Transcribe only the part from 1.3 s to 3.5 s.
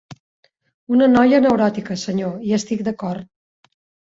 neuròtica, senyor, hi estic d'acord.